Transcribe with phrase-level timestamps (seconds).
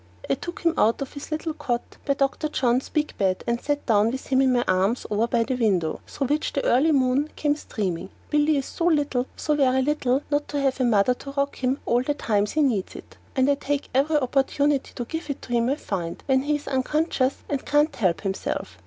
[0.27, 2.49] I took him out of his little cot by Dr.
[2.49, 6.01] John's big bed and sat down with him in my arms over by the window,
[6.07, 8.09] through which the early moon came streaming.
[8.31, 11.79] Billy is so little, so very little not to have a mother to rock him
[11.85, 15.53] all the times he needs it, that I take every opportunity to give it to
[15.53, 18.79] him I find when he's unconscious and can't help himself.